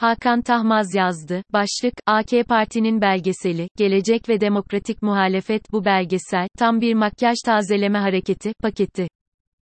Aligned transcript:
Hakan 0.00 0.42
Tahmaz 0.42 0.94
yazdı. 0.94 1.42
Başlık, 1.52 1.94
AK 2.06 2.30
Parti'nin 2.48 3.00
belgeseli, 3.00 3.68
Gelecek 3.76 4.28
ve 4.28 4.40
Demokratik 4.40 5.02
Muhalefet 5.02 5.72
bu 5.72 5.84
belgesel, 5.84 6.48
tam 6.58 6.80
bir 6.80 6.94
makyaj 6.94 7.36
tazeleme 7.46 7.98
hareketi, 7.98 8.52
paketi. 8.62 9.08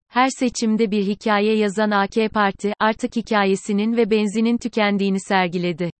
Her 0.08 0.28
seçimde 0.28 0.90
bir 0.90 1.02
hikaye 1.06 1.56
yazan 1.56 1.90
AK 1.90 2.32
Parti, 2.34 2.72
artık 2.80 3.16
hikayesinin 3.16 3.96
ve 3.96 4.10
benzinin 4.10 4.58
tükendiğini 4.58 5.20
sergiledi. 5.20 5.90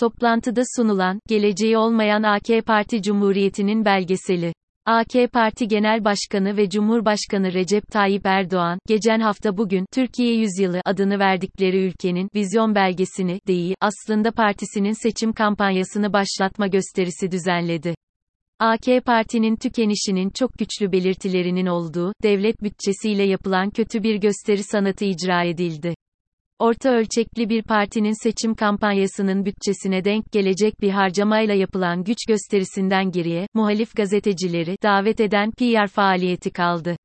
Toplantıda 0.00 0.62
sunulan, 0.76 1.20
geleceği 1.28 1.78
olmayan 1.78 2.22
AK 2.22 2.66
Parti 2.66 3.02
Cumhuriyeti'nin 3.02 3.84
belgeseli. 3.84 4.52
AK 4.88 5.32
Parti 5.32 5.68
Genel 5.68 6.04
Başkanı 6.04 6.56
ve 6.56 6.68
Cumhurbaşkanı 6.68 7.52
Recep 7.54 7.86
Tayyip 7.86 8.26
Erdoğan, 8.26 8.78
geçen 8.88 9.20
hafta 9.20 9.56
bugün, 9.56 9.86
Türkiye 9.94 10.34
Yüzyılı 10.34 10.80
adını 10.84 11.18
verdikleri 11.18 11.86
ülkenin, 11.86 12.28
vizyon 12.34 12.74
belgesini, 12.74 13.40
değil, 13.46 13.74
aslında 13.80 14.32
partisinin 14.32 15.02
seçim 15.02 15.32
kampanyasını 15.32 16.12
başlatma 16.12 16.66
gösterisi 16.66 17.30
düzenledi. 17.30 17.94
AK 18.58 19.04
Parti'nin 19.06 19.56
tükenişinin 19.56 20.30
çok 20.30 20.58
güçlü 20.58 20.92
belirtilerinin 20.92 21.66
olduğu, 21.66 22.12
devlet 22.22 22.62
bütçesiyle 22.62 23.22
yapılan 23.22 23.70
kötü 23.70 24.02
bir 24.02 24.16
gösteri 24.16 24.62
sanatı 24.62 25.04
icra 25.04 25.44
edildi. 25.44 25.94
Orta 26.58 26.90
ölçekli 26.90 27.48
bir 27.48 27.62
partinin 27.62 28.22
seçim 28.22 28.54
kampanyasının 28.54 29.44
bütçesine 29.44 30.04
denk 30.04 30.32
gelecek 30.32 30.80
bir 30.80 30.90
harcamayla 30.90 31.54
yapılan 31.54 32.04
güç 32.04 32.18
gösterisinden 32.28 33.10
geriye, 33.10 33.46
muhalif 33.54 33.96
gazetecileri 33.96 34.76
davet 34.82 35.20
eden 35.20 35.50
PR 35.50 35.86
faaliyeti 35.86 36.50
kaldı. 36.50 36.96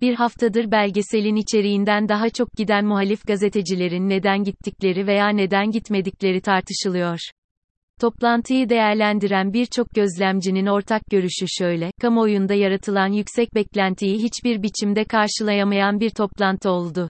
Bir 0.00 0.14
haftadır 0.14 0.70
belgeselin 0.70 1.36
içeriğinden 1.36 2.08
daha 2.08 2.30
çok 2.30 2.52
giden 2.52 2.84
muhalif 2.84 3.26
gazetecilerin 3.26 4.08
neden 4.08 4.44
gittikleri 4.44 5.06
veya 5.06 5.28
neden 5.28 5.70
gitmedikleri 5.70 6.40
tartışılıyor. 6.40 7.18
Toplantıyı 8.00 8.68
değerlendiren 8.68 9.52
birçok 9.52 9.90
gözlemcinin 9.90 10.66
ortak 10.66 11.02
görüşü 11.10 11.46
şöyle, 11.48 11.90
kamuoyunda 12.00 12.54
yaratılan 12.54 13.08
yüksek 13.08 13.54
beklentiyi 13.54 14.22
hiçbir 14.22 14.62
biçimde 14.62 15.04
karşılayamayan 15.04 16.00
bir 16.00 16.10
toplantı 16.10 16.70
oldu. 16.70 17.08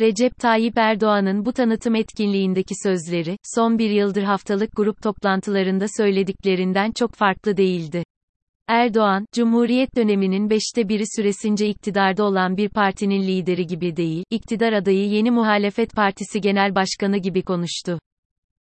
Recep 0.00 0.38
Tayyip 0.38 0.78
Erdoğan'ın 0.78 1.44
bu 1.44 1.52
tanıtım 1.52 1.94
etkinliğindeki 1.94 2.74
sözleri, 2.82 3.36
son 3.54 3.78
bir 3.78 3.90
yıldır 3.90 4.22
haftalık 4.22 4.70
grup 4.76 5.02
toplantılarında 5.02 5.86
söylediklerinden 5.96 6.92
çok 6.92 7.14
farklı 7.14 7.56
değildi. 7.56 8.04
Erdoğan, 8.68 9.26
Cumhuriyet 9.32 9.96
döneminin 9.96 10.50
beşte 10.50 10.88
biri 10.88 11.04
süresince 11.16 11.68
iktidarda 11.68 12.24
olan 12.24 12.56
bir 12.56 12.68
partinin 12.68 13.22
lideri 13.22 13.66
gibi 13.66 13.96
değil, 13.96 14.24
iktidar 14.30 14.72
adayı 14.72 15.08
yeni 15.08 15.30
muhalefet 15.30 15.92
partisi 15.92 16.40
genel 16.40 16.74
başkanı 16.74 17.18
gibi 17.18 17.42
konuştu. 17.42 17.98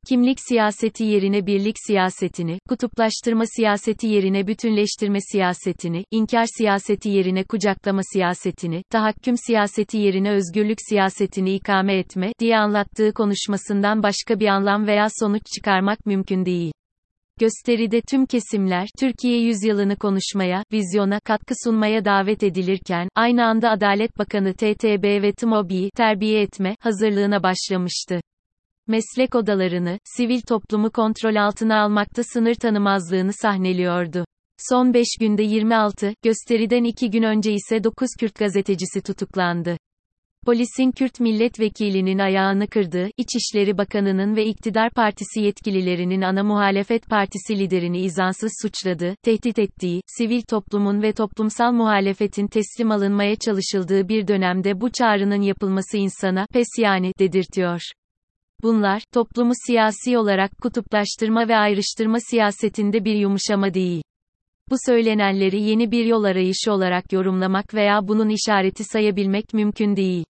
Kimlik 0.09 0.39
siyaseti 0.49 1.05
yerine 1.05 1.47
birlik 1.47 1.77
siyasetini, 1.87 2.59
kutuplaştırma 2.69 3.45
siyaseti 3.57 4.07
yerine 4.07 4.47
bütünleştirme 4.47 5.19
siyasetini, 5.33 6.05
inkar 6.11 6.47
siyaseti 6.59 7.09
yerine 7.09 7.45
kucaklama 7.45 8.01
siyasetini, 8.13 8.83
tahakküm 8.91 9.37
siyaseti 9.47 9.99
yerine 9.99 10.31
özgürlük 10.31 10.79
siyasetini 10.89 11.55
ikame 11.55 11.99
etme 11.99 12.33
diye 12.41 12.59
anlattığı 12.59 13.13
konuşmasından 13.13 14.03
başka 14.03 14.41
bir 14.41 14.47
anlam 14.47 14.87
veya 14.87 15.07
sonuç 15.21 15.43
çıkarmak 15.57 16.07
mümkün 16.07 16.45
değil. 16.45 16.73
Gösteride 17.41 18.01
tüm 18.01 18.27
kesimler, 18.27 18.89
Türkiye 19.01 19.41
yüzyılını 19.41 19.97
konuşmaya, 19.97 20.65
vizyona, 20.73 21.21
katkı 21.25 21.55
sunmaya 21.65 22.05
davet 22.05 22.43
edilirken, 22.43 23.09
aynı 23.15 23.45
anda 23.45 23.71
Adalet 23.71 24.19
Bakanı 24.19 24.55
TTB 24.55 25.23
ve 25.23 25.33
TMOBİ'yi 25.33 25.91
terbiye 25.97 26.43
etme, 26.43 26.77
hazırlığına 26.81 27.43
başlamıştı 27.43 28.21
meslek 28.87 29.35
odalarını, 29.35 29.99
sivil 30.17 30.41
toplumu 30.41 30.91
kontrol 30.91 31.37
altına 31.37 31.83
almakta 31.83 32.23
sınır 32.23 32.55
tanımazlığını 32.55 33.33
sahneliyordu. 33.33 34.25
Son 34.59 34.95
5 34.95 35.07
günde 35.21 35.43
26, 35.43 36.15
gösteriden 36.23 36.85
2 36.85 37.11
gün 37.11 37.23
önce 37.23 37.53
ise 37.53 37.85
9 37.85 38.09
Kürt 38.21 38.35
gazetecisi 38.35 39.01
tutuklandı. 39.01 39.77
Polisin 40.47 40.91
Kürt 40.91 41.21
milletvekilinin 41.21 42.19
ayağını 42.19 42.67
kırdığı, 42.67 43.09
İçişleri 43.17 43.79
Bakanı'nın 43.79 44.37
ve 44.37 44.47
iktidar 44.47 44.91
partisi 44.91 45.41
yetkililerinin 45.41 46.23
ana 46.23 46.43
muhalefet 46.43 47.07
partisi 47.07 47.59
liderini 47.59 48.01
izansız 48.01 48.53
suçladığı, 48.63 49.15
tehdit 49.23 49.59
ettiği, 49.59 50.01
sivil 50.19 50.43
toplumun 50.43 51.03
ve 51.03 51.13
toplumsal 51.13 51.73
muhalefetin 51.73 52.47
teslim 52.47 52.91
alınmaya 52.91 53.37
çalışıldığı 53.37 54.09
bir 54.09 54.29
dönemde 54.29 54.81
bu 54.81 54.91
çağrının 54.91 55.43
yapılması 55.43 55.97
insana, 55.97 56.47
pes 56.53 56.69
yani, 56.79 57.13
dedirtiyor. 57.19 57.81
Bunlar, 58.65 59.03
toplumu 59.13 59.53
siyasi 59.67 60.19
olarak 60.19 60.51
kutuplaştırma 60.63 61.49
ve 61.49 61.57
ayrıştırma 61.57 62.19
siyasetinde 62.31 63.05
bir 63.05 63.15
yumuşama 63.15 63.75
değil. 63.75 64.03
Bu 64.71 64.75
söylenenleri 64.87 65.63
yeni 65.63 65.91
bir 65.91 66.05
yol 66.05 66.25
arayışı 66.25 66.73
olarak 66.73 67.13
yorumlamak 67.13 67.75
veya 67.75 68.09
bunun 68.09 68.29
işareti 68.29 68.85
sayabilmek 68.85 69.55
mümkün 69.55 69.97
değil. 69.97 70.25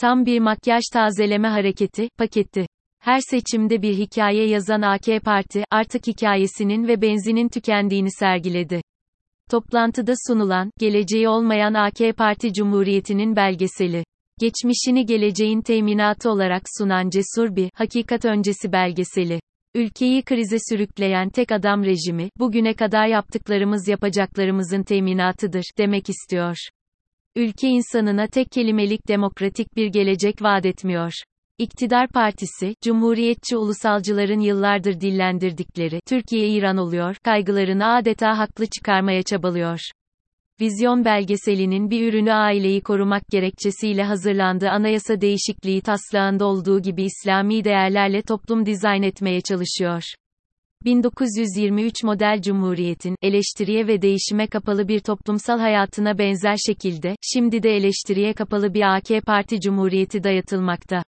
Tam 0.00 0.26
bir 0.26 0.40
makyaj 0.40 0.82
tazeleme 0.92 1.48
hareketi, 1.48 2.08
paketi. 2.18 2.66
Her 2.98 3.20
seçimde 3.20 3.82
bir 3.82 3.94
hikaye 3.94 4.48
yazan 4.48 4.82
AK 4.82 5.24
Parti, 5.24 5.64
artık 5.70 6.06
hikayesinin 6.06 6.88
ve 6.88 7.02
benzinin 7.02 7.48
tükendiğini 7.48 8.10
sergiledi. 8.10 8.82
Toplantıda 9.50 10.12
sunulan, 10.28 10.70
geleceği 10.78 11.28
olmayan 11.28 11.74
AK 11.74 12.16
Parti 12.16 12.52
Cumhuriyeti'nin 12.52 13.36
belgeseli 13.36 14.04
geçmişini 14.40 15.06
geleceğin 15.06 15.60
teminatı 15.60 16.30
olarak 16.30 16.62
sunan 16.78 17.10
cesur 17.10 17.56
bir, 17.56 17.70
hakikat 17.74 18.24
öncesi 18.24 18.72
belgeseli. 18.72 19.40
Ülkeyi 19.74 20.22
krize 20.22 20.56
sürükleyen 20.68 21.30
tek 21.30 21.52
adam 21.52 21.84
rejimi, 21.84 22.28
bugüne 22.38 22.74
kadar 22.74 23.06
yaptıklarımız 23.06 23.88
yapacaklarımızın 23.88 24.82
teminatıdır, 24.82 25.64
demek 25.78 26.08
istiyor. 26.08 26.56
Ülke 27.36 27.68
insanına 27.68 28.26
tek 28.26 28.50
kelimelik 28.52 29.08
demokratik 29.08 29.76
bir 29.76 29.86
gelecek 29.86 30.42
vaat 30.42 30.66
etmiyor. 30.66 31.12
İktidar 31.58 32.08
Partisi, 32.08 32.74
Cumhuriyetçi 32.82 33.56
ulusalcıların 33.56 34.40
yıllardır 34.40 35.00
dillendirdikleri, 35.00 36.00
Türkiye 36.08 36.48
İran 36.48 36.76
oluyor, 36.76 37.16
kaygılarını 37.24 37.94
adeta 37.94 38.38
haklı 38.38 38.66
çıkarmaya 38.66 39.22
çabalıyor. 39.22 39.80
Vizyon 40.60 41.04
belgeselinin 41.04 41.90
bir 41.90 42.08
ürünü 42.08 42.32
aileyi 42.32 42.80
korumak 42.80 43.22
gerekçesiyle 43.30 44.04
hazırlandığı 44.04 44.68
anayasa 44.70 45.20
değişikliği 45.20 45.80
taslağında 45.80 46.44
olduğu 46.44 46.82
gibi 46.82 47.02
İslami 47.02 47.64
değerlerle 47.64 48.22
toplum 48.22 48.66
dizayn 48.66 49.02
etmeye 49.02 49.40
çalışıyor. 49.40 50.02
1923 50.84 52.02
model 52.04 52.42
cumhuriyetin, 52.42 53.16
eleştiriye 53.22 53.86
ve 53.86 54.02
değişime 54.02 54.46
kapalı 54.46 54.88
bir 54.88 55.00
toplumsal 55.00 55.58
hayatına 55.58 56.18
benzer 56.18 56.56
şekilde, 56.66 57.16
şimdi 57.22 57.62
de 57.62 57.70
eleştiriye 57.76 58.32
kapalı 58.32 58.74
bir 58.74 58.96
AK 58.96 59.26
Parti 59.26 59.60
cumhuriyeti 59.60 60.24
dayatılmakta. 60.24 61.02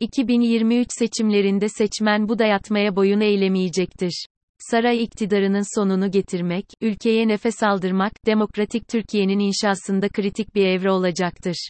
2023 0.00 0.86
seçimlerinde 0.90 1.68
seçmen 1.68 2.28
bu 2.28 2.38
dayatmaya 2.38 2.96
boyun 2.96 3.20
eğilemeyecektir 3.20 4.26
saray 4.70 5.02
iktidarının 5.02 5.78
sonunu 5.80 6.10
getirmek, 6.10 6.66
ülkeye 6.80 7.28
nefes 7.28 7.62
aldırmak, 7.62 8.12
demokratik 8.26 8.88
Türkiye'nin 8.88 9.38
inşasında 9.38 10.08
kritik 10.08 10.54
bir 10.54 10.66
evre 10.66 10.90
olacaktır. 10.90 11.68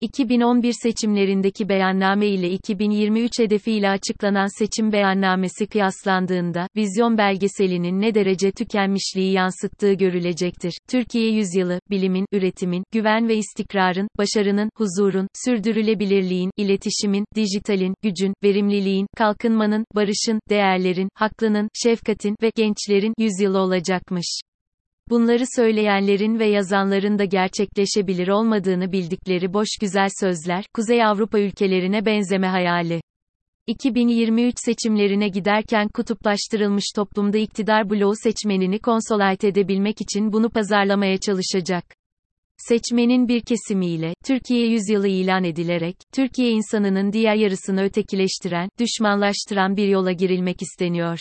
2011 0.00 0.72
seçimlerindeki 0.82 1.68
beyanname 1.68 2.26
ile 2.26 2.50
2023 2.50 3.38
hedefiyle 3.38 3.90
açıklanan 3.90 4.58
seçim 4.58 4.92
beyannamesi 4.92 5.66
kıyaslandığında, 5.66 6.68
vizyon 6.76 7.18
belgeselinin 7.18 8.00
ne 8.00 8.14
derece 8.14 8.52
tükenmişliği 8.52 9.32
yansıttığı 9.32 9.92
görülecektir. 9.92 10.78
Türkiye 10.88 11.30
yüzyılı, 11.30 11.80
bilimin, 11.90 12.26
üretimin, 12.32 12.84
güven 12.92 13.28
ve 13.28 13.36
istikrarın, 13.36 14.08
başarının, 14.18 14.70
huzurun, 14.76 15.28
sürdürülebilirliğin, 15.44 16.50
iletişimin, 16.56 17.24
dijitalin, 17.34 17.94
gücün, 18.02 18.34
verimliliğin, 18.42 19.06
kalkınmanın, 19.16 19.84
barışın, 19.94 20.40
değerlerin, 20.50 21.08
haklının, 21.14 21.68
şefkatin 21.74 22.36
ve 22.42 22.50
gençlerin 22.56 23.14
yüzyılı 23.18 23.58
olacakmış. 23.58 24.40
Bunları 25.10 25.44
söyleyenlerin 25.56 26.38
ve 26.38 26.46
yazanların 26.46 27.18
da 27.18 27.24
gerçekleşebilir 27.24 28.28
olmadığını 28.28 28.92
bildikleri 28.92 29.52
boş 29.52 29.68
güzel 29.80 30.08
sözler, 30.20 30.64
Kuzey 30.74 31.04
Avrupa 31.04 31.38
ülkelerine 31.38 32.06
benzeme 32.06 32.46
hayali. 32.46 33.00
2023 33.66 34.54
seçimlerine 34.64 35.28
giderken 35.28 35.88
kutuplaştırılmış 35.88 36.84
toplumda 36.96 37.38
iktidar 37.38 37.90
bloğu 37.90 38.14
seçmenini 38.22 38.78
konsolayt 38.78 39.44
edebilmek 39.44 40.00
için 40.00 40.32
bunu 40.32 40.50
pazarlamaya 40.50 41.18
çalışacak. 41.18 41.84
Seçmenin 42.56 43.28
bir 43.28 43.40
kesimiyle, 43.40 44.14
Türkiye 44.24 44.66
yüzyılı 44.66 45.08
ilan 45.08 45.44
edilerek, 45.44 45.96
Türkiye 46.14 46.50
insanının 46.50 47.12
diğer 47.12 47.34
yarısını 47.34 47.82
ötekileştiren, 47.82 48.68
düşmanlaştıran 48.78 49.76
bir 49.76 49.88
yola 49.88 50.12
girilmek 50.12 50.62
isteniyor. 50.62 51.18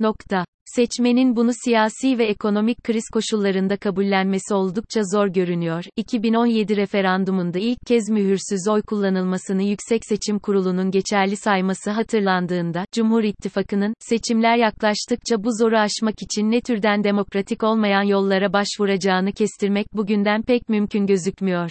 Nokta. 0.00 0.44
Seçmenin 0.64 1.36
bunu 1.36 1.50
siyasi 1.64 2.18
ve 2.18 2.24
ekonomik 2.24 2.84
kriz 2.84 3.04
koşullarında 3.12 3.76
kabullenmesi 3.76 4.54
oldukça 4.54 5.00
zor 5.12 5.26
görünüyor. 5.26 5.84
2017 5.96 6.76
referandumunda 6.76 7.58
ilk 7.58 7.78
kez 7.86 8.10
mühürsüz 8.10 8.68
oy 8.70 8.82
kullanılmasını 8.82 9.62
Yüksek 9.62 10.02
Seçim 10.08 10.38
Kurulu'nun 10.38 10.90
geçerli 10.90 11.36
sayması 11.36 11.90
hatırlandığında, 11.90 12.84
Cumhur 12.92 13.22
İttifakı'nın, 13.22 13.94
seçimler 14.00 14.56
yaklaştıkça 14.56 15.44
bu 15.44 15.48
zoru 15.52 15.78
aşmak 15.78 16.22
için 16.22 16.50
ne 16.50 16.60
türden 16.60 17.04
demokratik 17.04 17.62
olmayan 17.62 18.02
yollara 18.02 18.52
başvuracağını 18.52 19.32
kestirmek 19.32 19.86
bugünden 19.92 20.42
pek 20.42 20.68
mümkün 20.68 21.06
gözükmüyor. 21.06 21.70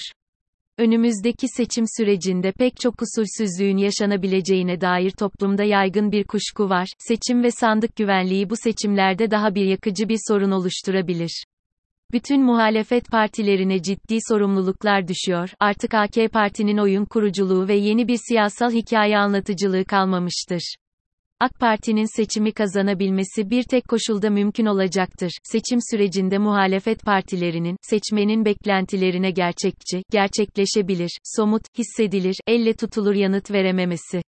Önümüzdeki 0.77 1.47
seçim 1.47 1.85
sürecinde 1.97 2.51
pek 2.51 2.77
çok 2.77 2.95
usulsüzlüğün 3.01 3.77
yaşanabileceğine 3.77 4.81
dair 4.81 5.11
toplumda 5.11 5.63
yaygın 5.63 6.11
bir 6.11 6.23
kuşku 6.23 6.69
var. 6.69 6.87
Seçim 6.99 7.43
ve 7.43 7.51
sandık 7.51 7.95
güvenliği 7.95 8.49
bu 8.49 8.55
seçimlerde 8.55 9.31
daha 9.31 9.55
bir 9.55 9.65
yakıcı 9.65 10.09
bir 10.09 10.17
sorun 10.27 10.51
oluşturabilir. 10.51 11.43
Bütün 12.11 12.43
muhalefet 12.43 13.11
partilerine 13.11 13.81
ciddi 13.81 14.17
sorumluluklar 14.29 15.07
düşüyor. 15.07 15.49
Artık 15.59 15.93
AK 15.93 16.31
Parti'nin 16.33 16.77
oyun 16.77 17.05
kuruculuğu 17.05 17.67
ve 17.67 17.75
yeni 17.75 18.07
bir 18.07 18.19
siyasal 18.27 18.71
hikaye 18.71 19.17
anlatıcılığı 19.17 19.85
kalmamıştır. 19.85 20.75
AK 21.39 21.59
Parti'nin 21.59 22.15
seçimi 22.15 22.51
kazanabilmesi 22.51 23.49
bir 23.49 23.63
tek 23.63 23.87
koşulda 23.87 24.29
mümkün 24.29 24.65
olacaktır. 24.65 25.31
Seçim 25.43 25.79
sürecinde 25.91 26.37
muhalefet 26.37 27.03
partilerinin, 27.03 27.77
seçmenin 27.81 28.45
beklentilerine 28.45 29.31
gerçekçi, 29.31 30.03
gerçekleşebilir, 30.11 31.09
somut, 31.23 31.61
hissedilir, 31.77 32.35
elle 32.47 32.73
tutulur 32.73 33.13
yanıt 33.13 33.51
verememesi. 33.51 34.21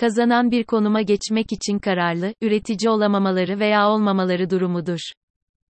Kazanan 0.00 0.50
bir 0.50 0.64
konuma 0.64 1.02
geçmek 1.02 1.52
için 1.52 1.78
kararlı, 1.78 2.34
üretici 2.42 2.90
olamamaları 2.90 3.60
veya 3.60 3.90
olmamaları 3.90 4.50
durumudur. 4.50 5.00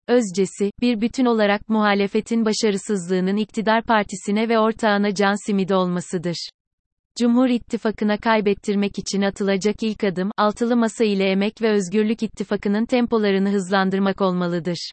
Özcesi, 0.07 0.71
bir 0.81 1.01
bütün 1.01 1.25
olarak 1.25 1.69
muhalefetin 1.69 2.45
başarısızlığının 2.45 3.37
iktidar 3.37 3.83
partisine 3.83 4.49
ve 4.49 4.59
ortağına 4.59 5.15
can 5.15 5.45
simidi 5.45 5.75
olmasıdır. 5.75 6.49
Cumhur 7.19 7.49
İttifakı'na 7.49 8.17
kaybettirmek 8.17 8.99
için 8.99 9.21
atılacak 9.21 9.75
ilk 9.83 10.03
adım, 10.03 10.31
altılı 10.37 10.75
masa 10.75 11.03
ile 11.03 11.25
Emek 11.31 11.61
ve 11.61 11.71
Özgürlük 11.71 12.23
İttifakı'nın 12.23 12.85
tempolarını 12.85 13.49
hızlandırmak 13.49 14.21
olmalıdır. 14.21 14.91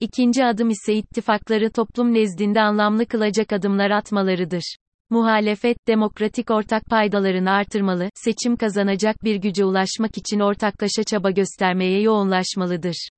İkinci 0.00 0.44
adım 0.44 0.70
ise 0.70 0.94
ittifakları 0.94 1.70
toplum 1.70 2.14
nezdinde 2.14 2.60
anlamlı 2.60 3.06
kılacak 3.06 3.52
adımlar 3.52 3.90
atmalarıdır. 3.90 4.76
Muhalefet, 5.10 5.76
demokratik 5.88 6.50
ortak 6.50 6.84
paydalarını 6.86 7.50
artırmalı, 7.50 8.10
seçim 8.14 8.56
kazanacak 8.56 9.24
bir 9.24 9.36
güce 9.36 9.64
ulaşmak 9.64 10.18
için 10.18 10.40
ortaklaşa 10.40 11.04
çaba 11.04 11.30
göstermeye 11.30 12.00
yoğunlaşmalıdır. 12.00 13.08